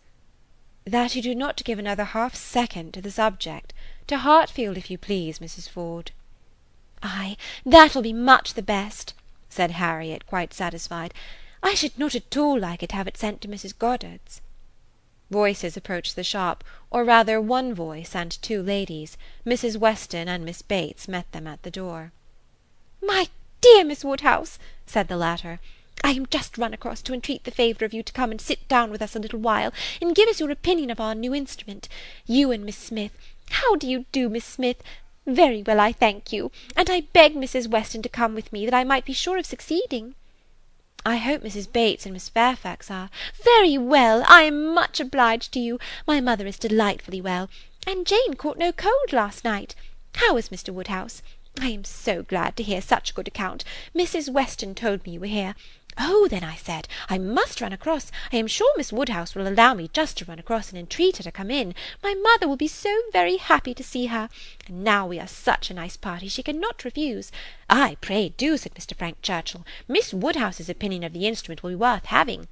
"That 0.83 1.15
you 1.15 1.21
do 1.23 1.33
not 1.33 1.63
give 1.63 1.79
another 1.79 2.03
half 2.03 2.35
second 2.35 2.93
to 2.93 3.01
the 3.01 3.09
subject. 3.09 3.73
To 4.05 4.19
Hartfield, 4.19 4.77
if 4.77 4.91
you 4.91 4.97
please, 4.99 5.39
Mrs. 5.39 5.67
Ford." 5.67 6.11
"Ay, 7.01 7.35
that 7.65 7.95
will 7.95 8.03
be 8.03 8.13
much 8.13 8.53
the 8.53 8.61
best," 8.61 9.15
said 9.49 9.71
Harriet, 9.71 10.27
quite 10.27 10.53
satisfied. 10.53 11.15
"I 11.63 11.73
should 11.73 11.97
not 11.97 12.13
at 12.13 12.37
all 12.37 12.59
like 12.59 12.83
it 12.83 12.89
to 12.89 12.95
have 12.95 13.07
it 13.07 13.17
sent 13.17 13.41
to 13.41 13.47
Mrs. 13.47 13.75
Goddard's." 13.75 14.41
Voices 15.31 15.75
approached 15.75 16.15
the 16.15 16.23
shop, 16.23 16.63
or 16.91 17.03
rather 17.03 17.41
one 17.41 17.73
voice 17.73 18.15
and 18.15 18.39
two 18.43 18.61
ladies. 18.61 19.17
Mrs. 19.43 19.77
Weston 19.77 20.27
and 20.27 20.45
Miss 20.45 20.61
Bates 20.61 21.07
met 21.07 21.31
them 21.31 21.47
at 21.47 21.63
the 21.63 21.71
door. 21.71 22.11
"My 23.01 23.29
dear 23.61 23.83
Miss 23.83 24.05
Woodhouse," 24.05 24.59
said 24.85 25.07
the 25.07 25.17
latter, 25.17 25.59
"I 26.05 26.11
am 26.11 26.27
just 26.27 26.59
run 26.59 26.71
across 26.71 27.01
to 27.01 27.15
entreat 27.15 27.45
the 27.45 27.49
favour 27.51 27.83
of 27.83 27.91
you 27.91 28.03
to 28.03 28.13
come 28.13 28.29
and 28.29 28.39
sit 28.39 28.67
down 28.67 28.91
with 28.91 29.01
us 29.01 29.15
a 29.15 29.19
little 29.19 29.39
while, 29.39 29.73
and 29.99 30.13
give 30.13 30.29
us 30.29 30.39
your 30.39 30.51
opinion 30.51 30.91
of 30.91 30.99
our 30.99 31.15
new 31.15 31.33
instrument. 31.33 31.89
You 32.27 32.51
and 32.51 32.63
Miss 32.63 32.77
Smith. 32.77 33.17
How 33.49 33.75
do 33.75 33.89
you 33.89 34.05
do, 34.11 34.29
Miss 34.29 34.45
Smith? 34.45 34.83
Very 35.25 35.63
well, 35.63 35.79
I 35.79 35.91
thank 35.91 36.31
you, 36.31 36.51
and 36.75 36.91
I 36.91 37.01
begged 37.01 37.35
Mrs. 37.35 37.67
Weston 37.67 38.03
to 38.03 38.07
come 38.07 38.35
with 38.35 38.53
me, 38.53 38.65
that 38.65 38.73
I 38.75 38.83
might 38.83 39.03
be 39.03 39.13
sure 39.13 39.39
of 39.39 39.47
succeeding." 39.47 40.13
"I 41.03 41.15
hope 41.15 41.41
Mrs. 41.41 41.73
Bates 41.73 42.05
and 42.05 42.13
Miss 42.13 42.29
Fairfax 42.29 42.91
are—" 42.91 43.09
"Very 43.43 43.75
well. 43.75 44.23
I 44.27 44.43
am 44.43 44.75
much 44.75 44.99
obliged 44.99 45.53
to 45.53 45.59
you. 45.59 45.79
My 46.05 46.21
mother 46.21 46.45
is 46.45 46.59
delightfully 46.59 47.19
well, 47.19 47.49
and 47.87 48.05
Jane 48.05 48.35
caught 48.35 48.59
no 48.59 48.71
cold 48.71 49.11
last 49.11 49.43
night. 49.43 49.73
How 50.13 50.37
is 50.37 50.49
Mr. 50.49 50.71
Woodhouse? 50.71 51.23
I 51.59 51.69
am 51.69 51.83
so 51.83 52.21
glad 52.21 52.55
to 52.57 52.63
hear 52.63 52.81
such 52.81 53.09
a 53.09 53.13
good 53.13 53.27
account. 53.27 53.63
Mrs. 53.95 54.29
Weston 54.29 54.75
told 54.75 55.03
me 55.03 55.13
you 55.13 55.21
were 55.21 55.25
here. 55.25 55.55
Oh, 55.97 56.27
then, 56.29 56.43
I 56.43 56.55
said, 56.55 56.89
I 57.09 57.17
must 57.17 57.61
run 57.61 57.71
across. 57.71 58.11
I 58.33 58.35
am 58.35 58.47
sure 58.47 58.69
Miss 58.75 58.91
Woodhouse 58.91 59.33
will 59.33 59.47
allow 59.47 59.73
me 59.73 59.89
just 59.93 60.17
to 60.17 60.25
run 60.25 60.39
across 60.39 60.69
and 60.69 60.77
entreat 60.77 61.17
her 61.17 61.23
to 61.23 61.31
come 61.31 61.49
in. 61.49 61.73
My 62.03 62.13
mother 62.13 62.47
will 62.47 62.57
be 62.57 62.67
so 62.67 62.93
very 63.13 63.37
happy 63.37 63.73
to 63.73 63.83
see 63.83 64.07
her. 64.07 64.27
And 64.67 64.83
now 64.83 65.07
we 65.07 65.19
are 65.19 65.27
such 65.27 65.69
a 65.69 65.73
nice 65.73 65.95
party 65.95 66.27
she 66.27 66.43
cannot 66.43 66.83
refuse. 66.83 67.31
Ay, 67.69 67.95
pray 68.01 68.29
do, 68.29 68.57
said 68.57 68.75
Mr. 68.75 68.93
Frank 68.95 69.21
Churchill. 69.21 69.65
Miss 69.87 70.13
Woodhouse's 70.13 70.69
opinion 70.69 71.03
of 71.03 71.13
the 71.13 71.27
instrument 71.27 71.63
will 71.63 71.69
be 71.69 71.75
worth 71.75 72.05
having. 72.05 72.47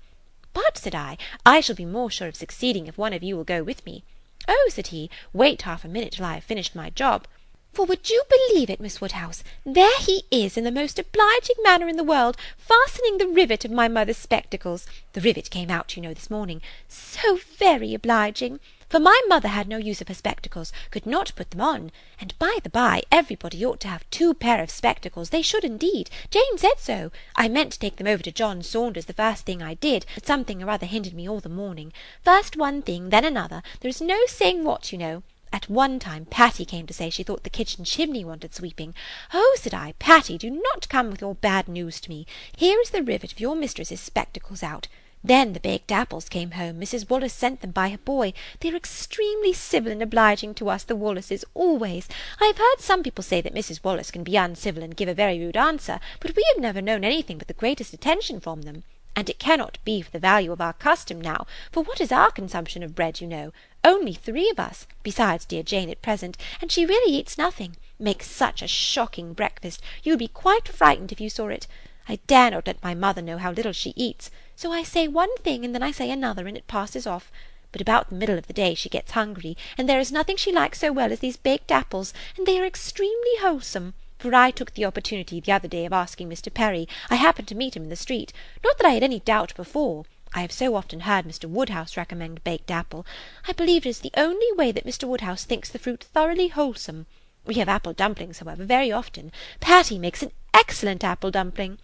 But, 0.54 0.78
said 0.78 0.96
I, 0.96 1.18
I 1.46 1.60
shall 1.60 1.76
be 1.76 1.86
more 1.86 2.10
sure 2.10 2.30
of 2.30 2.36
succeeding 2.36 2.88
if 2.88 2.98
one 2.98 3.12
of 3.12 3.24
you 3.24 3.36
will 3.36 3.44
go 3.44 3.62
with 3.62 3.86
me. 3.86 4.04
Oh, 4.48 4.70
said 4.72 4.88
he, 4.88 5.10
wait 5.34 5.64
half 5.64 5.84
a 5.84 5.90
minute 5.90 6.14
till 6.14 6.26
I 6.26 6.36
have 6.36 6.44
finished 6.44 6.76
my 6.76 6.90
job. 6.92 7.28
For 7.74 7.86
would 7.86 8.08
you 8.08 8.22
believe 8.30 8.70
it, 8.70 8.80
Miss 8.80 9.02
Woodhouse, 9.02 9.44
there 9.66 10.00
he 10.00 10.26
is 10.30 10.58
in 10.58 10.64
the 10.64 10.72
most 10.72 11.00
obliging 11.00 11.56
manner 11.64 11.88
in 11.88 11.98
the 11.98 12.04
world, 12.04 12.38
fastening 12.56 13.18
the 13.18 13.28
rivet 13.28 13.66
of 13.66 13.72
my 13.72 13.88
mother's 13.88 14.18
spectacles. 14.18 14.86
The 15.14 15.22
rivet 15.22 15.50
came 15.50 15.72
out, 15.72 15.96
you 15.96 16.04
know, 16.04 16.14
this 16.14 16.30
morning. 16.30 16.62
So 16.88 17.40
very 17.58 17.96
obliging! 17.96 18.60
For 18.90 19.00
my 19.00 19.20
mother 19.28 19.48
had 19.48 19.68
no 19.68 19.78
use 19.78 20.02
of 20.02 20.08
her 20.08 20.14
spectacles, 20.14 20.72
could 20.92 21.08
not 21.08 21.34
put 21.36 21.50
them 21.50 21.62
on. 21.62 21.92
And 22.22 22.38
by 22.38 22.60
the 22.62 22.70
by, 22.70 23.02
everybody 23.12 23.66
ought 23.66 23.80
to 23.80 23.88
have 23.88 24.08
two 24.12 24.36
pair 24.36 24.62
of 24.62 24.70
spectacles, 24.70 25.32
they 25.32 25.42
should 25.42 25.64
indeed. 25.64 26.12
Jane 26.30 26.60
said 26.60 26.78
so. 26.78 27.12
I 27.36 27.48
meant 27.48 27.72
to 27.72 27.80
take 27.80 27.96
them 27.96 28.06
over 28.06 28.22
to 28.22 28.32
John 28.32 28.62
Saunders 28.62 29.06
the 29.06 29.14
first 29.14 29.48
thing 29.48 29.64
I 29.64 29.74
did, 29.74 30.06
but 30.14 30.28
something 30.28 30.62
or 30.62 30.70
other 30.70 30.86
hindered 30.86 31.16
me 31.16 31.28
all 31.28 31.40
the 31.40 31.50
morning. 31.50 31.92
First 32.24 32.56
one 32.56 32.84
thing, 32.84 33.10
then 33.10 33.26
another, 33.26 33.64
there 33.80 33.90
is 33.90 34.00
no 34.00 34.28
saying 34.28 34.64
what, 34.64 34.92
you 34.92 35.00
know. 35.00 35.24
At 35.54 35.70
one 35.70 36.00
time 36.00 36.26
Patty 36.26 36.66
came 36.66 36.88
to 36.88 36.96
say 36.96 37.12
she 37.12 37.22
thought 37.22 37.44
the 37.44 37.50
kitchen 37.52 37.86
chimney 37.86 38.26
wanted 38.26 38.56
sweeping. 38.56 38.96
Oh, 39.36 39.56
said 39.62 39.76
I, 39.76 39.94
Patty, 40.00 40.36
do 40.40 40.50
not 40.50 40.90
come 40.90 41.12
with 41.12 41.22
your 41.22 41.36
bad 41.36 41.68
news 41.68 42.02
to 42.02 42.10
me. 42.10 42.26
Here 42.58 42.82
is 42.82 42.90
the 42.90 43.04
rivet 43.04 43.34
of 43.34 43.40
your 43.40 43.56
mistress's 43.56 44.00
spectacles 44.00 44.64
out. 44.64 44.88
Then 45.24 45.54
the 45.54 45.60
baked 45.60 45.92
apples 45.92 46.28
came 46.28 46.52
home. 46.52 46.82
Mrs. 46.82 47.08
Wallace 47.08 47.34
sent 47.34 47.62
them 47.62 47.70
by 47.70 47.90
her 47.90 48.00
boy. 48.00 48.34
They 48.62 48.72
are 48.72 48.76
extremely 48.76 49.54
civil 49.54 49.92
and 49.92 50.02
obliging 50.02 50.56
to 50.56 50.70
us, 50.70 50.84
the 50.84 50.96
Wallaces, 50.96 51.46
always. 51.54 52.10
I 52.42 52.48
have 52.48 52.58
heard 52.58 52.80
some 52.80 53.04
people 53.04 53.24
say 53.24 53.40
that 53.40 53.54
Mrs. 53.54 53.84
Wallace 53.84 54.10
can 54.10 54.24
be 54.24 54.36
uncivil 54.36 54.82
and 54.82 54.98
give 54.98 55.08
a 55.08 55.14
very 55.14 55.38
rude 55.38 55.56
answer, 55.56 56.00
but 56.20 56.36
we 56.36 56.44
have 56.52 56.62
never 56.62 56.82
known 56.82 57.04
anything 57.04 57.38
but 57.38 57.48
the 57.48 57.54
greatest 57.54 57.94
attention 57.94 58.40
from 58.40 58.64
them. 58.64 58.86
And 59.16 59.30
it 59.30 59.38
cannot 59.38 59.78
be 59.86 60.02
for 60.02 60.10
the 60.10 60.18
value 60.18 60.52
of 60.52 60.60
our 60.60 60.74
custom 60.74 61.22
now, 61.22 61.46
for 61.72 61.84
what 61.84 62.02
is 62.02 62.12
our 62.12 62.32
consumption 62.32 62.82
of 62.82 62.96
bread, 62.96 63.22
you 63.22 63.28
know? 63.28 63.52
Only 63.84 64.14
three 64.14 64.50
of 64.50 64.60
us, 64.60 64.88
besides 65.04 65.46
dear 65.46 65.62
Jane 65.62 65.90
at 65.90 66.02
present, 66.02 66.38
and 66.62 66.72
she 66.72 66.86
really 66.86 67.14
eats 67.14 67.38
nothing. 67.38 67.76
Makes 68.00 68.32
such 68.32 68.62
a 68.62 68.68
shocking 68.68 69.34
breakfast, 69.34 69.82
you 70.04 70.14
would 70.14 70.20
be 70.20 70.30
quite 70.30 70.68
frightened 70.68 71.12
if 71.12 71.20
you 71.20 71.30
saw 71.30 71.50
it. 71.50 71.68
I 72.08 72.20
dare 72.28 72.52
not 72.52 72.68
let 72.68 72.84
my 72.84 72.94
mother 72.94 73.22
know 73.22 73.38
how 73.38 73.52
little 73.52 73.74
she 73.74 73.94
eats, 73.96 74.32
so 74.56 74.72
I 74.72 74.84
say 74.84 75.08
one 75.08 75.36
thing 75.38 75.66
and 75.66 75.76
then 75.76 75.84
I 75.84 75.92
say 75.92 76.10
another, 76.10 76.48
and 76.48 76.56
it 76.56 76.68
passes 76.68 77.06
off. 77.06 77.32
But 77.72 77.82
about 77.82 78.10
the 78.10 78.16
middle 78.16 78.38
of 78.38 78.48
the 78.48 78.54
day 78.54 78.74
she 78.74 78.88
gets 78.90 79.12
hungry, 79.12 79.58
and 79.78 79.90
there 79.90 80.00
is 80.00 80.12
nothing 80.12 80.38
she 80.38 80.52
likes 80.52 80.80
so 80.80 80.92
well 80.92 81.12
as 81.12 81.20
these 81.20 81.38
baked 81.38 81.72
apples, 81.72 82.14
and 82.38 82.46
they 82.46 82.60
are 82.60 82.66
extremely 82.66 83.38
wholesome 83.42 83.94
for 84.24 84.34
I 84.34 84.52
took 84.52 84.74
the 84.74 84.86
opportunity 84.86 85.42
the 85.42 85.52
other 85.52 85.68
day 85.68 85.86
of 85.86 85.92
asking 85.92 86.30
Mr. 86.30 86.54
Perry. 86.54 86.88
I 87.10 87.16
happened 87.16 87.50
to 87.50 87.56
meet 87.56 87.76
him 87.76 87.84
in 87.84 87.90
the 87.90 87.98
street. 87.98 88.32
Not 88.64 88.78
that 88.78 88.88
I 88.88 88.92
had 88.92 89.04
any 89.04 89.20
doubt 89.20 89.54
before. 89.54 90.06
I 90.36 90.42
have 90.42 90.52
so 90.52 90.76
often 90.76 91.02
heard 91.02 91.26
Mr. 91.26 91.46
Woodhouse 91.46 91.96
recommend 91.96 92.44
baked 92.44 92.72
apple. 92.72 93.06
I 93.48 93.52
believe 93.52 93.86
it 93.86 93.90
is 93.90 94.00
the 94.00 94.12
only 94.18 94.52
way 94.54 94.72
that 94.72 94.86
Mr. 94.86 95.08
Woodhouse 95.08 95.44
thinks 95.44 95.70
the 95.70 95.78
fruit 95.78 96.04
thoroughly 96.04 96.48
wholesome. 96.48 97.06
We 97.46 97.56
have 97.56 97.70
apple 97.70 97.94
dumplings, 97.94 98.40
however, 98.40 98.66
very 98.66 98.92
often. 98.92 99.32
Patty 99.60 100.00
makes 100.00 100.24
an 100.24 100.32
excellent 100.54 101.04
apple 101.04 101.30
dumpling. 101.30 101.78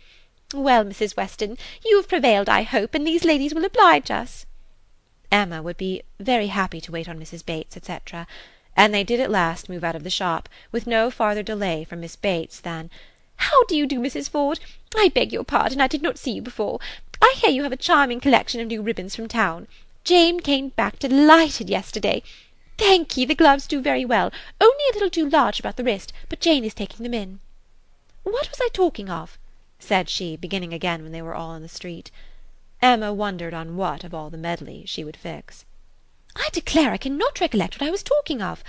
Well, 0.53 0.83
Mrs. 0.83 1.15
Weston, 1.15 1.57
you 1.85 1.97
have 1.97 2.07
prevailed, 2.07 2.49
I 2.49 2.63
hope, 2.63 2.95
and 2.95 3.05
these 3.05 3.23
ladies 3.23 3.53
will 3.53 3.65
oblige 3.65 4.09
us. 4.09 4.47
Emma 5.31 5.61
would 5.61 5.77
be 5.77 6.01
very 6.19 6.47
happy 6.47 6.81
to 6.81 6.91
wait 6.91 7.07
on 7.07 7.19
Mrs. 7.19 7.45
Bates, 7.45 7.77
etc., 7.77 8.25
and 8.75 8.93
they 8.93 9.03
did 9.03 9.19
at 9.19 9.29
last 9.29 9.69
move 9.69 9.83
out 9.83 9.95
of 9.95 10.03
the 10.03 10.09
shop, 10.09 10.49
with 10.71 10.87
no 10.87 11.11
farther 11.11 11.43
delay 11.43 11.83
from 11.83 11.99
Miss 11.99 12.15
Bates 12.15 12.59
than 12.59 12.89
how 13.35 13.63
do 13.65 13.75
you 13.75 13.85
do, 13.85 13.99
Mrs. 13.99 14.29
Ford? 14.29 14.59
I 14.95 15.09
beg 15.13 15.31
your 15.31 15.43
pardon, 15.43 15.81
I 15.81 15.87
did 15.87 16.01
not 16.01 16.17
see 16.17 16.31
you 16.31 16.41
before. 16.41 16.79
I 17.21 17.35
hear 17.37 17.49
you 17.49 17.63
have 17.63 17.71
a 17.71 17.77
charming 17.77 18.19
collection 18.19 18.61
of 18.61 18.67
new 18.67 18.81
ribbons 18.81 19.15
from 19.15 19.27
town. 19.27 19.67
Jane 20.03 20.39
came 20.39 20.69
back 20.69 20.99
delighted 20.99 21.69
yesterday. 21.69 22.23
Thank 22.77 23.17
ye, 23.17 23.25
the 23.25 23.35
gloves 23.35 23.67
do 23.67 23.81
very 23.81 24.05
well, 24.05 24.31
only 24.61 24.83
a 24.89 24.93
little 24.93 25.09
too 25.09 25.29
large 25.29 25.59
about 25.59 25.75
the 25.75 25.83
wrist, 25.83 26.13
but 26.29 26.39
Jane 26.39 26.63
is 26.63 26.73
taking 26.73 27.03
them 27.03 27.13
in. 27.13 27.39
What 28.23 28.49
was 28.49 28.59
I 28.61 28.69
talking 28.71 29.09
of? 29.09 29.37
said 29.79 30.09
she, 30.09 30.37
beginning 30.37 30.73
again 30.73 31.03
when 31.03 31.11
they 31.11 31.21
were 31.21 31.35
all 31.35 31.55
in 31.55 31.61
the 31.61 31.67
street. 31.67 32.09
Emma 32.81 33.13
wondered 33.13 33.53
on 33.53 33.75
what, 33.75 34.03
of 34.03 34.13
all 34.13 34.29
the 34.29 34.37
medley, 34.37 34.85
she 34.85 35.03
would 35.03 35.17
fix. 35.17 35.65
I 36.35 36.47
declare 36.53 36.91
I 36.91 36.97
cannot 36.97 37.41
recollect 37.41 37.79
what 37.79 37.87
I 37.87 37.91
was 37.91 38.03
talking 38.03 38.41
of. 38.41 38.63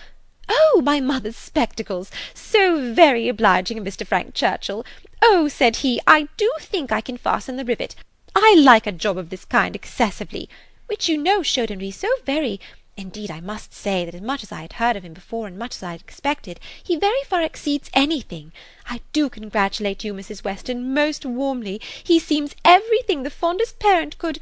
Oh, 0.48 0.82
my 0.84 0.98
mother's 0.98 1.36
spectacles! 1.36 2.10
So 2.34 2.92
very 2.92 3.28
obliging 3.28 3.78
of 3.78 3.84
Mr. 3.84 4.04
Frank 4.04 4.34
Churchill! 4.34 4.84
Oh, 5.22 5.46
said 5.46 5.76
he, 5.76 6.00
I 6.06 6.28
do 6.36 6.50
think 6.58 6.90
I 6.90 7.00
can 7.00 7.16
fasten 7.16 7.56
the 7.56 7.64
rivet. 7.64 7.94
I 8.34 8.54
like 8.58 8.86
a 8.86 8.92
job 8.92 9.18
of 9.18 9.30
this 9.30 9.44
kind 9.44 9.74
excessively, 9.74 10.48
which 10.86 11.08
you 11.08 11.16
know 11.16 11.42
showed 11.42 11.70
him 11.70 11.78
to 11.78 11.84
be 11.84 11.90
so 11.90 12.08
very 12.24 12.60
Indeed, 13.00 13.30
I 13.30 13.40
must 13.40 13.72
say 13.72 14.04
that 14.04 14.14
as 14.14 14.20
much 14.20 14.42
as 14.42 14.52
I 14.52 14.60
had 14.60 14.74
heard 14.74 14.94
of 14.94 15.04
him 15.04 15.14
before 15.14 15.46
and 15.46 15.56
much 15.56 15.76
as 15.76 15.82
I 15.82 15.92
had 15.92 16.02
expected, 16.02 16.60
he 16.82 16.96
very 16.96 17.22
far 17.24 17.40
exceeds 17.40 17.88
anything. 17.94 18.52
I 18.86 19.00
do 19.14 19.30
congratulate 19.30 20.04
you, 20.04 20.12
Mrs. 20.12 20.44
Weston, 20.44 20.92
most 20.92 21.24
warmly. 21.24 21.80
He 22.04 22.18
seems 22.18 22.54
everything 22.62 23.22
the 23.22 23.30
fondest 23.30 23.78
parent 23.78 24.18
could. 24.18 24.38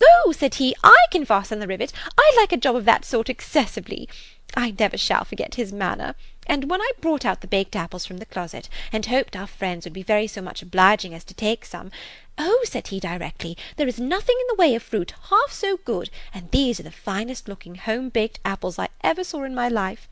Oh, 0.00 0.30
said 0.30 0.54
he, 0.56 0.76
I 0.84 1.06
can 1.10 1.24
fasten 1.24 1.58
the 1.58 1.66
rivet. 1.66 1.92
I 2.16 2.32
like 2.36 2.52
a 2.52 2.56
job 2.56 2.76
of 2.76 2.84
that 2.84 3.04
sort 3.04 3.28
excessively. 3.28 4.08
I 4.54 4.72
never 4.78 4.96
shall 4.96 5.24
forget 5.24 5.56
his 5.56 5.72
manner. 5.72 6.14
And 6.46 6.70
when 6.70 6.80
I 6.80 6.92
brought 7.00 7.24
out 7.24 7.40
the 7.40 7.46
baked 7.46 7.74
apples 7.74 8.06
from 8.06 8.18
the 8.18 8.26
closet, 8.26 8.68
and 8.92 9.04
hoped 9.06 9.34
our 9.34 9.46
friends 9.46 9.84
would 9.84 9.92
be 9.92 10.02
very 10.02 10.26
so 10.26 10.40
much 10.40 10.62
obliging 10.62 11.12
as 11.12 11.24
to 11.24 11.34
take 11.34 11.64
some, 11.64 11.90
oh, 12.38 12.62
said 12.64 12.88
he 12.88 13.00
directly, 13.00 13.56
there 13.76 13.88
is 13.88 13.98
nothing 13.98 14.36
in 14.40 14.46
the 14.48 14.60
way 14.60 14.74
of 14.74 14.82
fruit 14.82 15.12
half 15.30 15.50
so 15.50 15.76
good, 15.78 16.08
and 16.32 16.50
these 16.50 16.78
are 16.78 16.84
the 16.84 16.92
finest 16.92 17.48
looking 17.48 17.74
home-baked 17.74 18.38
apples 18.44 18.78
I 18.78 18.88
ever 19.02 19.24
saw 19.24 19.42
in 19.42 19.54
my 19.54 19.68
life. 19.68 20.08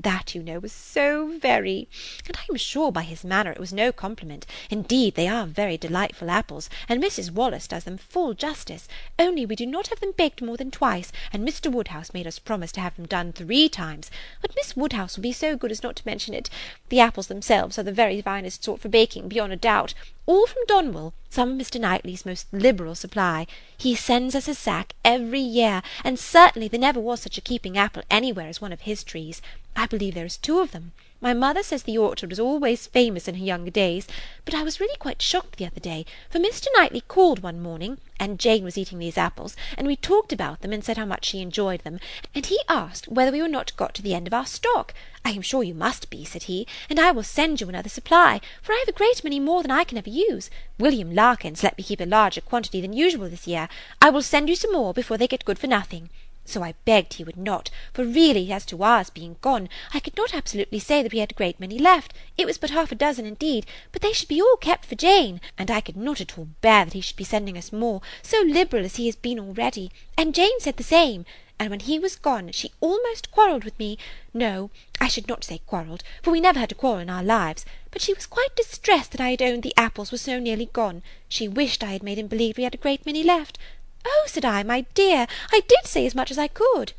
That, 0.00 0.32
you 0.32 0.44
know, 0.44 0.60
was 0.60 0.70
so 0.72 1.36
very. 1.38 1.88
And 2.26 2.36
I 2.36 2.44
am 2.48 2.56
sure 2.56 2.92
by 2.92 3.02
his 3.02 3.24
manner 3.24 3.50
it 3.50 3.58
was 3.58 3.72
no 3.72 3.90
compliment. 3.90 4.46
Indeed, 4.70 5.16
they 5.16 5.26
are 5.26 5.44
very 5.44 5.76
delightful 5.76 6.30
apples, 6.30 6.70
and 6.88 7.02
Mrs. 7.02 7.32
Wallace 7.32 7.66
does 7.66 7.82
them 7.82 7.98
full 7.98 8.34
justice, 8.34 8.86
only 9.18 9.44
we 9.44 9.56
do 9.56 9.66
not 9.66 9.88
have 9.88 9.98
them 9.98 10.12
baked 10.16 10.40
more 10.40 10.56
than 10.56 10.70
twice, 10.70 11.10
and 11.32 11.46
Mr. 11.46 11.70
Woodhouse 11.70 12.14
made 12.14 12.28
us 12.28 12.38
promise 12.38 12.70
to 12.72 12.80
have 12.80 12.94
them 12.94 13.06
done 13.06 13.32
three 13.32 13.68
times. 13.68 14.08
But 14.40 14.54
Miss 14.54 14.76
Woodhouse 14.76 15.16
will 15.16 15.22
be 15.22 15.32
so 15.32 15.56
good 15.56 15.72
as 15.72 15.82
not 15.82 15.96
to 15.96 16.06
mention 16.06 16.32
it. 16.32 16.48
The 16.90 17.00
apples 17.00 17.26
themselves 17.26 17.76
are 17.76 17.82
the 17.82 17.90
very 17.90 18.22
finest 18.22 18.62
sort 18.62 18.80
for 18.80 18.88
baking, 18.88 19.28
beyond 19.28 19.52
a 19.52 19.56
doubt, 19.56 19.94
all 20.26 20.46
from 20.46 20.62
Donwell, 20.68 21.14
some 21.30 21.52
of 21.52 21.66
Mr. 21.66 21.80
Knightley's 21.80 22.26
most 22.26 22.46
liberal 22.52 22.94
supply. 22.94 23.46
He 23.76 23.94
sends 23.94 24.34
us 24.34 24.46
a 24.46 24.54
sack 24.54 24.92
every 25.04 25.40
year, 25.40 25.82
and 26.04 26.18
certainly 26.18 26.68
there 26.68 26.78
never 26.78 27.00
was 27.00 27.22
such 27.22 27.38
a 27.38 27.40
keeping 27.40 27.78
apple 27.78 28.02
anywhere 28.10 28.46
as 28.46 28.60
one 28.60 28.72
of 28.72 28.82
his 28.82 29.02
trees. 29.02 29.40
I 29.78 29.86
believe 29.86 30.14
there 30.14 30.26
is 30.26 30.36
two 30.36 30.58
of 30.58 30.72
them. 30.72 30.90
My 31.20 31.32
mother 31.32 31.62
says 31.62 31.84
the 31.84 31.98
orchard 31.98 32.30
was 32.30 32.40
always 32.40 32.88
famous 32.88 33.28
in 33.28 33.36
her 33.36 33.44
younger 33.44 33.70
days, 33.70 34.08
but 34.44 34.52
I 34.52 34.64
was 34.64 34.80
really 34.80 34.96
quite 34.96 35.22
shocked 35.22 35.56
the 35.56 35.66
other 35.66 35.78
day, 35.78 36.04
for 36.28 36.40
Mr. 36.40 36.66
Knightley 36.74 37.02
called 37.02 37.44
one 37.44 37.60
morning, 37.62 37.98
and 38.18 38.40
Jane 38.40 38.64
was 38.64 38.76
eating 38.76 38.98
these 38.98 39.16
apples, 39.16 39.54
and 39.76 39.86
we 39.86 39.94
talked 39.94 40.32
about 40.32 40.62
them 40.62 40.72
and 40.72 40.84
said 40.84 40.96
how 40.96 41.04
much 41.04 41.26
she 41.26 41.40
enjoyed 41.40 41.82
them, 41.82 42.00
and 42.34 42.46
he 42.46 42.58
asked 42.68 43.06
whether 43.06 43.30
we 43.30 43.40
were 43.40 43.46
not 43.46 43.76
got 43.76 43.94
to 43.94 44.02
the 44.02 44.14
end 44.14 44.26
of 44.26 44.34
our 44.34 44.46
stock. 44.46 44.94
I 45.24 45.30
am 45.30 45.42
sure 45.42 45.62
you 45.62 45.74
must 45.74 46.10
be, 46.10 46.24
said 46.24 46.44
he, 46.44 46.66
and 46.90 46.98
I 46.98 47.12
will 47.12 47.22
send 47.22 47.60
you 47.60 47.68
another 47.68 47.88
supply, 47.88 48.40
for 48.60 48.72
I 48.72 48.82
have 48.84 48.92
a 48.92 48.98
great 48.98 49.22
many 49.22 49.38
more 49.38 49.62
than 49.62 49.70
I 49.70 49.84
can 49.84 49.96
ever 49.96 50.10
use. 50.10 50.50
William 50.80 51.14
Larkins 51.14 51.62
let 51.62 51.78
me 51.78 51.84
keep 51.84 52.00
a 52.00 52.04
larger 52.04 52.40
quantity 52.40 52.80
than 52.80 52.94
usual 52.94 53.28
this 53.28 53.46
year. 53.46 53.68
I 54.02 54.10
will 54.10 54.22
send 54.22 54.48
you 54.48 54.56
some 54.56 54.72
more 54.72 54.92
before 54.92 55.18
they 55.18 55.28
get 55.28 55.44
good 55.44 55.60
for 55.60 55.68
nothing. 55.68 56.10
So 56.48 56.62
I 56.62 56.72
begged 56.86 57.12
he 57.12 57.24
would 57.24 57.36
not, 57.36 57.68
for 57.92 58.06
really 58.06 58.50
as 58.52 58.64
to 58.64 58.82
ours 58.82 59.10
being 59.10 59.36
gone, 59.42 59.68
I 59.92 60.00
could 60.00 60.16
not 60.16 60.32
absolutely 60.32 60.78
say 60.78 61.02
that 61.02 61.12
we 61.12 61.18
had 61.18 61.32
a 61.32 61.34
great 61.34 61.60
many 61.60 61.78
left. 61.78 62.14
It 62.38 62.46
was 62.46 62.56
but 62.56 62.70
half 62.70 62.90
a 62.90 62.94
dozen 62.94 63.26
indeed, 63.26 63.66
but 63.92 64.00
they 64.00 64.14
should 64.14 64.28
be 64.28 64.40
all 64.40 64.56
kept 64.56 64.86
for 64.86 64.94
Jane, 64.94 65.42
and 65.58 65.70
I 65.70 65.82
could 65.82 65.98
not 65.98 66.22
at 66.22 66.38
all 66.38 66.48
bear 66.62 66.86
that 66.86 66.94
he 66.94 67.02
should 67.02 67.16
be 67.16 67.24
sending 67.24 67.58
us 67.58 67.70
more, 67.70 68.00
so 68.22 68.40
liberal 68.40 68.86
as 68.86 68.96
he 68.96 69.04
has 69.04 69.14
been 69.14 69.38
already. 69.38 69.90
And 70.16 70.34
Jane 70.34 70.58
said 70.58 70.78
the 70.78 70.82
same 70.82 71.26
and 71.60 71.70
when 71.70 71.80
he 71.80 71.98
was 71.98 72.16
gone 72.16 72.50
she 72.52 72.72
almost 72.80 73.30
quarrelled 73.30 73.64
with 73.64 73.78
me. 73.78 73.98
No, 74.32 74.70
I 75.02 75.08
should 75.08 75.28
not 75.28 75.44
say 75.44 75.60
quarrelled, 75.66 76.02
for 76.22 76.30
we 76.30 76.40
never 76.40 76.60
had 76.60 76.72
a 76.72 76.74
quarrel 76.74 77.00
in 77.00 77.10
our 77.10 77.22
lives, 77.22 77.66
but 77.90 78.00
she 78.00 78.14
was 78.14 78.26
quite 78.26 78.56
distressed 78.56 79.12
that 79.12 79.20
I 79.20 79.30
had 79.30 79.42
owned 79.42 79.64
the 79.64 79.74
apples 79.76 80.12
were 80.12 80.18
so 80.18 80.38
nearly 80.38 80.66
gone. 80.66 81.02
She 81.28 81.46
wished 81.46 81.84
I 81.84 81.92
had 81.92 82.02
made 82.02 82.18
him 82.18 82.28
believe 82.28 82.56
we 82.56 82.64
had 82.64 82.74
a 82.74 82.78
great 82.78 83.04
many 83.04 83.22
left. 83.22 83.58
Oh, 84.06 84.24
said 84.26 84.44
I, 84.44 84.62
my 84.62 84.82
dear, 84.94 85.26
I 85.52 85.60
did 85.66 85.86
say 85.86 86.06
as 86.06 86.14
much 86.14 86.30
as 86.30 86.38
I 86.38 86.48
could. 86.48 86.92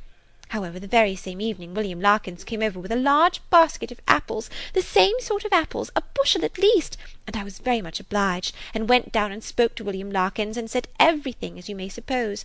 However, 0.50 0.79
the 0.79 0.88
very 0.88 1.15
same 1.15 1.39
evening 1.39 1.75
William 1.75 2.01
Larkins 2.01 2.44
came 2.44 2.63
over 2.63 2.79
with 2.79 2.91
a 2.91 2.96
large 2.96 3.39
basket 3.51 3.91
of 3.91 4.01
apples, 4.08 4.50
the 4.74 4.82
same 4.82 5.13
sort 5.20 5.46
of 5.46 5.53
apples, 5.53 5.91
a 5.96 6.01
bushel 6.15 6.44
at 6.44 6.58
least, 6.58 6.98
and 7.27 7.38
I 7.38 7.44
was 7.44 7.60
very 7.60 7.84
much 7.84 8.00
obliged, 8.00 8.56
and 8.74 8.89
went 8.89 9.12
down 9.12 9.32
and 9.32 9.44
spoke 9.44 9.75
to 9.75 9.84
William 9.84 10.12
Larkins, 10.12 10.58
and 10.58 10.70
said 10.70 10.88
everything, 11.00 11.60
as 11.60 11.70
you 11.70 11.75
may 11.75 11.88
suppose. 11.88 12.44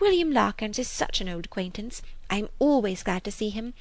William 0.00 0.32
Larkins 0.32 0.80
is 0.80 0.88
such 0.88 1.20
an 1.20 1.28
old 1.28 1.44
acquaintance. 1.44 2.02
I 2.28 2.38
am 2.38 2.48
always 2.58 3.04
glad 3.04 3.22
to 3.22 3.30
see 3.30 3.50
him. 3.50 3.72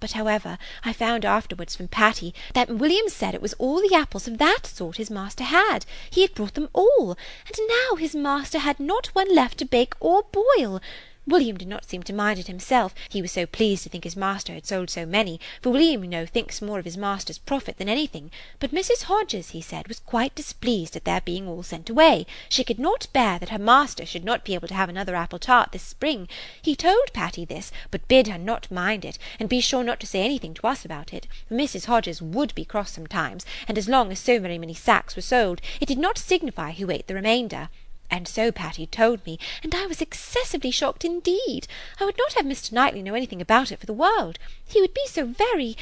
But, 0.00 0.12
however, 0.12 0.56
I 0.82 0.94
found 0.94 1.26
afterwards 1.26 1.76
from 1.76 1.88
Patty 1.88 2.34
that 2.54 2.70
William 2.70 3.08
said 3.10 3.34
it 3.34 3.42
was 3.42 3.52
all 3.58 3.80
the 3.80 3.94
apples 3.94 4.26
of 4.26 4.38
that 4.38 4.64
sort 4.64 4.96
his 4.96 5.10
master 5.10 5.44
had. 5.44 5.84
He 6.08 6.22
had 6.22 6.34
brought 6.34 6.54
them 6.54 6.70
all, 6.72 7.18
and 7.46 7.68
now 7.68 7.96
his 7.96 8.14
master 8.14 8.60
had 8.60 8.80
not 8.80 9.08
one 9.08 9.34
left 9.34 9.58
to 9.58 9.66
bake 9.66 9.94
or 10.00 10.24
boil. 10.32 10.80
William 11.26 11.58
did 11.58 11.68
not 11.68 11.84
seem 11.84 12.02
to 12.04 12.14
mind 12.14 12.38
it 12.38 12.46
himself, 12.46 12.94
he 13.10 13.20
was 13.20 13.30
so 13.30 13.44
pleased 13.44 13.82
to 13.82 13.90
think 13.90 14.04
his 14.04 14.16
master 14.16 14.54
had 14.54 14.64
sold 14.66 14.88
so 14.88 15.04
many, 15.04 15.38
for 15.60 15.68
William, 15.68 16.02
you 16.02 16.08
know, 16.08 16.24
thinks 16.24 16.62
more 16.62 16.78
of 16.78 16.86
his 16.86 16.96
master's 16.96 17.36
profit 17.36 17.76
than 17.76 17.90
anything; 17.90 18.30
but 18.58 18.72
Mrs 18.72 19.02
Hodges, 19.02 19.50
he 19.50 19.60
said, 19.60 19.86
was 19.86 20.00
quite 20.00 20.34
displeased 20.34 20.96
at 20.96 21.04
their 21.04 21.20
being 21.20 21.46
all 21.46 21.62
sent 21.62 21.90
away; 21.90 22.24
she 22.48 22.64
could 22.64 22.78
not 22.78 23.06
bear 23.12 23.38
that 23.38 23.50
her 23.50 23.58
master 23.58 24.06
should 24.06 24.24
not 24.24 24.46
be 24.46 24.54
able 24.54 24.66
to 24.68 24.72
have 24.72 24.88
another 24.88 25.14
apple 25.14 25.38
tart 25.38 25.72
this 25.72 25.82
spring. 25.82 26.26
He 26.62 26.74
told 26.74 27.12
Patty 27.12 27.44
this, 27.44 27.70
but 27.90 28.08
bid 28.08 28.26
her 28.28 28.38
not 28.38 28.70
mind 28.70 29.04
it, 29.04 29.18
and 29.38 29.46
be 29.46 29.60
sure 29.60 29.84
not 29.84 30.00
to 30.00 30.06
say 30.06 30.22
anything 30.22 30.54
to 30.54 30.66
us 30.66 30.86
about 30.86 31.12
it, 31.12 31.26
for 31.46 31.54
Mrs 31.54 31.84
Hodges 31.84 32.22
would 32.22 32.54
be 32.54 32.64
cross 32.64 32.92
sometimes, 32.92 33.44
and 33.68 33.76
as 33.76 33.90
long 33.90 34.10
as 34.10 34.18
so 34.18 34.40
very 34.40 34.56
many 34.56 34.72
sacks 34.72 35.16
were 35.16 35.20
sold, 35.20 35.60
it 35.82 35.86
did 35.86 35.98
not 35.98 36.16
signify 36.16 36.72
who 36.72 36.90
ate 36.90 37.08
the 37.08 37.14
remainder. 37.14 37.68
And 38.10 38.26
so 38.26 38.50
Patty 38.50 38.86
told 38.86 39.24
me, 39.24 39.38
and 39.62 39.74
I 39.74 39.86
was 39.86 40.02
excessively 40.02 40.72
shocked 40.72 41.04
indeed. 41.04 41.68
I 42.00 42.04
would 42.04 42.18
not 42.18 42.32
have 42.34 42.44
Mr. 42.44 42.72
Knightley 42.72 43.02
know 43.02 43.14
anything 43.14 43.40
about 43.40 43.70
it 43.70 43.78
for 43.78 43.86
the 43.86 43.92
world. 43.92 44.38
He 44.66 44.80
would 44.80 44.92
be 44.92 45.06
so 45.06 45.26
very 45.26 45.76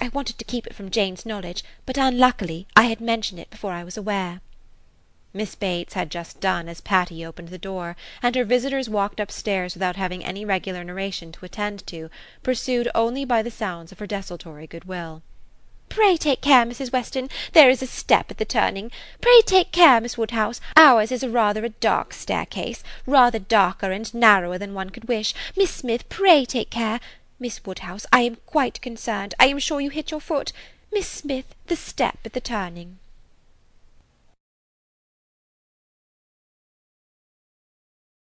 I 0.00 0.08
wanted 0.08 0.38
to 0.38 0.44
keep 0.44 0.66
it 0.66 0.74
from 0.74 0.90
Jane's 0.90 1.26
knowledge, 1.26 1.62
but 1.86 1.98
unluckily 1.98 2.66
I 2.74 2.84
had 2.84 3.00
mentioned 3.00 3.40
it 3.40 3.50
before 3.50 3.72
I 3.72 3.84
was 3.84 3.96
aware. 3.96 4.40
Miss 5.34 5.54
Bates 5.54 5.94
had 5.94 6.10
just 6.10 6.40
done 6.40 6.68
as 6.68 6.80
Patty 6.80 7.24
opened 7.24 7.48
the 7.48 7.58
door, 7.58 7.96
and 8.22 8.34
her 8.34 8.44
visitors 8.44 8.88
walked 8.88 9.20
upstairs 9.20 9.74
without 9.74 9.96
having 9.96 10.24
any 10.24 10.44
regular 10.44 10.84
narration 10.84 11.32
to 11.32 11.44
attend 11.44 11.86
to, 11.86 12.10
pursued 12.42 12.88
only 12.94 13.24
by 13.24 13.42
the 13.42 13.50
sounds 13.50 13.92
of 13.92 13.98
her 13.98 14.06
desultory 14.06 14.66
good 14.66 14.84
will. 14.84 15.22
Pray 15.94 16.16
take 16.16 16.40
care, 16.40 16.64
Mrs. 16.64 16.90
Weston, 16.90 17.28
there 17.52 17.68
is 17.68 17.82
a 17.82 17.86
step 17.86 18.30
at 18.30 18.38
the 18.38 18.46
turning. 18.46 18.90
Pray 19.20 19.42
take 19.44 19.72
care, 19.72 20.00
Miss 20.00 20.16
Woodhouse, 20.16 20.58
ours 20.74 21.12
is 21.12 21.22
rather 21.22 21.66
a 21.66 21.68
dark 21.68 22.14
staircase, 22.14 22.82
rather 23.04 23.38
darker 23.38 23.92
and 23.92 24.14
narrower 24.14 24.56
than 24.56 24.72
one 24.72 24.88
could 24.88 25.06
wish. 25.06 25.34
Miss 25.54 25.70
Smith, 25.70 26.08
pray 26.08 26.46
take 26.46 26.70
care. 26.70 26.98
Miss 27.38 27.62
Woodhouse, 27.66 28.06
I 28.10 28.22
am 28.22 28.38
quite 28.46 28.80
concerned, 28.80 29.34
I 29.38 29.48
am 29.48 29.58
sure 29.58 29.82
you 29.82 29.90
hit 29.90 30.10
your 30.10 30.20
foot. 30.22 30.54
Miss 30.90 31.06
Smith, 31.06 31.54
the 31.66 31.76
step 31.76 32.20
at 32.24 32.32
the 32.32 32.40
turning. 32.40 32.98